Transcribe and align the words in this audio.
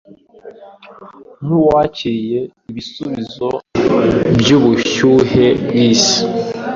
nkuwakiriye 1.43 2.39
Ibisubizo 2.69 3.47
byubushyuhe 4.39 5.45
bwisi 5.65 6.19